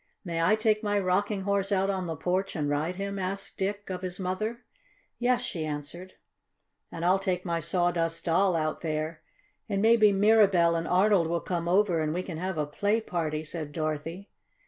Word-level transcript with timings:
"May 0.25 0.41
I 0.41 0.55
take 0.55 0.81
my 0.81 0.97
Rocking 0.97 1.41
Horse 1.41 1.71
out 1.71 1.91
on 1.91 2.07
the 2.07 2.15
porch 2.15 2.55
and 2.55 2.67
ride 2.67 2.95
him?" 2.95 3.19
asked 3.19 3.59
Dick 3.59 3.91
of 3.91 4.01
his 4.01 4.19
mother. 4.19 4.63
"Yes," 5.19 5.43
she 5.43 5.63
answered. 5.63 6.13
"And 6.91 7.05
I'll 7.05 7.19
take 7.19 7.45
my 7.45 7.59
Sawdust 7.59 8.25
Doll 8.25 8.55
out 8.55 8.81
there, 8.81 9.21
and 9.69 9.79
maybe 9.79 10.11
Mirabell 10.11 10.75
and 10.75 10.87
Arnold 10.87 11.27
will 11.27 11.39
come 11.39 11.67
over 11.67 12.01
and 12.01 12.15
we 12.15 12.23
can 12.23 12.39
have 12.39 12.57
a 12.57 12.65
play 12.65 12.99
party," 12.99 13.43
said 13.43 13.71
Dorothy. 13.71 14.31